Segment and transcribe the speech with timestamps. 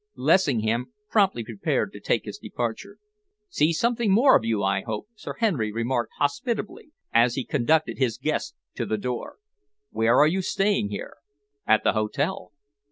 [0.15, 2.97] Lessingham promptly prepared to take his departure.
[3.49, 8.17] "See something more of you, I hope," Sir Henry remarked hospitably, as he conducted his
[8.17, 9.35] guest to the door.
[9.91, 11.17] "Where are you staying here?"
[11.67, 12.51] "At the hotel."